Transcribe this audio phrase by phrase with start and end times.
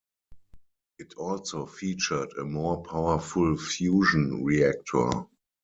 [0.97, 5.27] It also featured a more powerful fusion reactor.